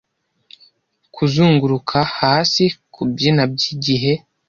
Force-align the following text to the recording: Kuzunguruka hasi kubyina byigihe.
Kuzunguruka 1.15 1.97
hasi 2.17 2.63
kubyina 2.93 3.41
byigihe. 3.53 4.13